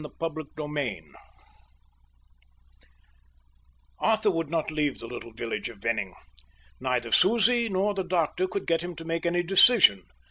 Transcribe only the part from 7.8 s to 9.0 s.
the doctor could get him